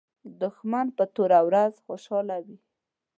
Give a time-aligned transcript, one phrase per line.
[0.41, 2.57] دښمن په توره ورځ خوشاله وي